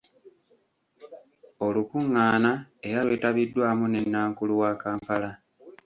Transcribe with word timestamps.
Olukungaana 1.65 2.51
era 2.87 2.99
lwetabiddwamu 3.07 3.85
ne 3.89 3.99
Nankulu 4.11 4.53
wa 4.61 4.71
Kampala. 4.81 5.29